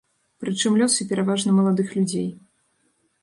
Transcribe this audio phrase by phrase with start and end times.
[0.43, 2.27] Прычым лёсы пераважна маладых людзей.